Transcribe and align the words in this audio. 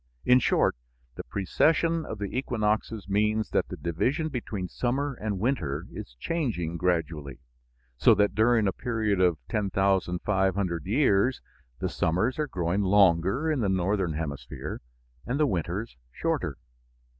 In 0.25 0.39
short, 0.39 0.75
the 1.13 1.23
precession 1.23 2.07
of 2.07 2.17
the 2.17 2.35
equinoxes 2.35 3.07
means 3.07 3.51
that 3.51 3.67
the 3.67 3.77
division 3.77 4.29
between 4.29 4.67
summer 4.67 5.13
and 5.13 5.37
winter 5.37 5.85
is 5.91 6.15
changing 6.19 6.75
gradually, 6.77 7.37
so 7.97 8.15
that 8.15 8.33
during 8.33 8.67
a 8.67 8.73
period 8.73 9.21
of 9.21 9.37
10,500 9.49 10.85
years 10.87 11.39
the 11.77 11.87
summers 11.87 12.39
are 12.39 12.47
growing 12.47 12.81
longer 12.81 13.51
in 13.51 13.59
the 13.59 13.69
northern 13.69 14.13
hemisphere 14.13 14.81
and 15.27 15.39
the 15.39 15.45
winters 15.45 15.97
shorter. 16.11 16.57